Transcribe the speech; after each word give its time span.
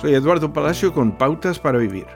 Soy 0.00 0.12
Eduardo 0.12 0.52
Palacio 0.52 0.92
con 0.92 1.16
Pautas 1.16 1.58
para 1.58 1.78
Vivir. 1.78 2.06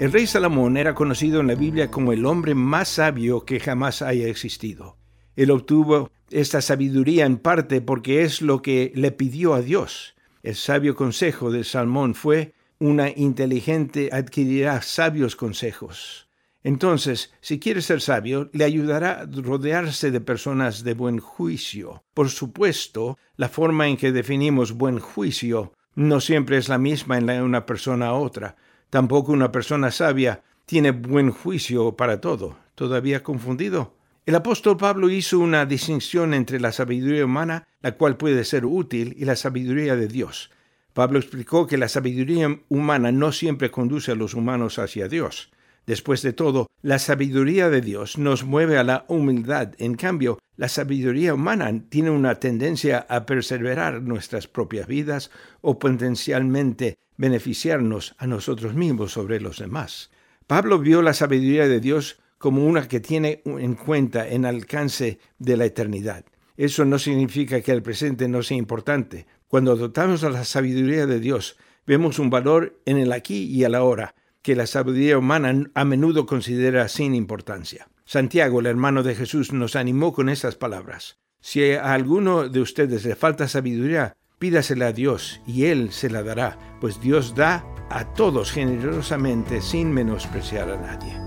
El 0.00 0.12
rey 0.12 0.26
Salomón 0.26 0.76
era 0.76 0.92
conocido 0.92 1.40
en 1.40 1.46
la 1.46 1.54
Biblia 1.54 1.88
como 1.88 2.12
el 2.12 2.26
hombre 2.26 2.56
más 2.56 2.88
sabio 2.88 3.44
que 3.44 3.60
jamás 3.60 4.02
haya 4.02 4.26
existido. 4.26 4.96
Él 5.36 5.52
obtuvo 5.52 6.10
esta 6.30 6.60
sabiduría 6.60 7.26
en 7.26 7.36
parte 7.36 7.80
porque 7.80 8.22
es 8.22 8.42
lo 8.42 8.60
que 8.60 8.90
le 8.96 9.12
pidió 9.12 9.54
a 9.54 9.62
Dios. 9.62 10.16
El 10.42 10.56
sabio 10.56 10.96
consejo 10.96 11.52
de 11.52 11.62
Salomón 11.62 12.16
fue, 12.16 12.52
una 12.80 13.08
inteligente 13.08 14.10
adquirirá 14.12 14.82
sabios 14.82 15.36
consejos. 15.36 16.25
Entonces, 16.66 17.32
si 17.40 17.60
quiere 17.60 17.80
ser 17.80 18.00
sabio, 18.00 18.50
le 18.52 18.64
ayudará 18.64 19.20
a 19.20 19.24
rodearse 19.24 20.10
de 20.10 20.20
personas 20.20 20.82
de 20.82 20.94
buen 20.94 21.20
juicio. 21.20 22.02
Por 22.12 22.28
supuesto, 22.28 23.18
la 23.36 23.48
forma 23.48 23.86
en 23.86 23.96
que 23.96 24.10
definimos 24.10 24.72
buen 24.72 24.98
juicio 24.98 25.74
no 25.94 26.20
siempre 26.20 26.56
es 26.56 26.68
la 26.68 26.78
misma 26.78 27.18
en 27.18 27.30
una 27.40 27.66
persona 27.66 28.08
a 28.08 28.14
otra. 28.14 28.56
Tampoco 28.90 29.30
una 29.30 29.52
persona 29.52 29.92
sabia 29.92 30.42
tiene 30.64 30.90
buen 30.90 31.30
juicio 31.30 31.96
para 31.96 32.20
todo. 32.20 32.58
¿Todavía 32.74 33.22
confundido? 33.22 33.94
El 34.26 34.34
apóstol 34.34 34.76
Pablo 34.76 35.08
hizo 35.08 35.38
una 35.38 35.66
distinción 35.66 36.34
entre 36.34 36.58
la 36.58 36.72
sabiduría 36.72 37.26
humana, 37.26 37.68
la 37.80 37.92
cual 37.92 38.16
puede 38.16 38.42
ser 38.42 38.66
útil, 38.66 39.14
y 39.16 39.24
la 39.24 39.36
sabiduría 39.36 39.94
de 39.94 40.08
Dios. 40.08 40.50
Pablo 40.94 41.20
explicó 41.20 41.68
que 41.68 41.78
la 41.78 41.88
sabiduría 41.88 42.58
humana 42.68 43.12
no 43.12 43.30
siempre 43.30 43.70
conduce 43.70 44.10
a 44.10 44.16
los 44.16 44.34
humanos 44.34 44.80
hacia 44.80 45.06
Dios. 45.06 45.52
Después 45.86 46.22
de 46.22 46.32
todo, 46.32 46.66
la 46.82 46.98
sabiduría 46.98 47.70
de 47.70 47.80
Dios 47.80 48.18
nos 48.18 48.44
mueve 48.44 48.76
a 48.76 48.84
la 48.84 49.04
humildad. 49.08 49.74
En 49.78 49.94
cambio, 49.94 50.38
la 50.56 50.68
sabiduría 50.68 51.34
humana 51.34 51.72
tiene 51.88 52.10
una 52.10 52.40
tendencia 52.40 53.06
a 53.08 53.24
perseverar 53.24 54.02
nuestras 54.02 54.48
propias 54.48 54.88
vidas 54.88 55.30
o 55.60 55.78
potencialmente 55.78 56.98
beneficiarnos 57.16 58.14
a 58.18 58.26
nosotros 58.26 58.74
mismos 58.74 59.12
sobre 59.12 59.40
los 59.40 59.58
demás. 59.58 60.10
Pablo 60.46 60.78
vio 60.78 61.02
la 61.02 61.14
sabiduría 61.14 61.68
de 61.68 61.80
Dios 61.80 62.18
como 62.38 62.66
una 62.66 62.88
que 62.88 63.00
tiene 63.00 63.42
en 63.44 63.74
cuenta 63.74 64.28
en 64.28 64.44
alcance 64.44 65.18
de 65.38 65.56
la 65.56 65.64
eternidad. 65.64 66.24
Eso 66.56 66.84
no 66.84 66.98
significa 66.98 67.60
que 67.60 67.72
el 67.72 67.82
presente 67.82 68.28
no 68.28 68.42
sea 68.42 68.56
importante. 68.56 69.26
Cuando 69.48 69.76
dotamos 69.76 70.24
a 70.24 70.30
la 70.30 70.44
sabiduría 70.44 71.06
de 71.06 71.20
Dios, 71.20 71.56
vemos 71.86 72.18
un 72.18 72.30
valor 72.30 72.80
en 72.86 72.98
el 72.98 73.12
aquí 73.12 73.44
y 73.44 73.64
el 73.64 73.74
ahora, 73.74 74.14
que 74.46 74.54
la 74.54 74.68
sabiduría 74.68 75.18
humana 75.18 75.68
a 75.74 75.84
menudo 75.84 76.24
considera 76.24 76.86
sin 76.86 77.16
importancia. 77.16 77.88
Santiago, 78.04 78.60
el 78.60 78.66
hermano 78.66 79.02
de 79.02 79.16
Jesús, 79.16 79.52
nos 79.52 79.74
animó 79.74 80.12
con 80.12 80.28
estas 80.28 80.54
palabras. 80.54 81.18
Si 81.40 81.72
a 81.72 81.92
alguno 81.92 82.48
de 82.48 82.60
ustedes 82.60 83.04
le 83.04 83.16
falta 83.16 83.48
sabiduría, 83.48 84.16
pídasela 84.38 84.86
a 84.86 84.92
Dios 84.92 85.40
y 85.48 85.64
Él 85.64 85.90
se 85.90 86.10
la 86.10 86.22
dará, 86.22 86.78
pues 86.80 87.00
Dios 87.00 87.34
da 87.34 87.66
a 87.90 88.04
todos 88.14 88.52
generosamente 88.52 89.60
sin 89.60 89.90
menospreciar 89.90 90.70
a 90.70 90.76
nadie. 90.80 91.20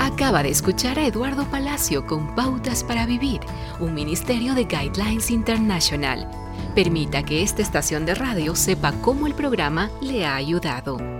Acaba 0.00 0.42
de 0.42 0.48
escuchar 0.48 0.98
a 0.98 1.06
Eduardo 1.06 1.48
Palacio 1.52 2.04
con 2.04 2.34
Pautas 2.34 2.82
para 2.82 3.06
Vivir, 3.06 3.42
un 3.78 3.94
ministerio 3.94 4.56
de 4.56 4.64
Guidelines 4.64 5.30
International. 5.30 6.28
Permita 6.74 7.22
que 7.22 7.44
esta 7.44 7.62
estación 7.62 8.06
de 8.06 8.16
radio 8.16 8.56
sepa 8.56 8.90
cómo 9.02 9.28
el 9.28 9.34
programa 9.34 9.88
le 10.00 10.26
ha 10.26 10.34
ayudado. 10.34 11.19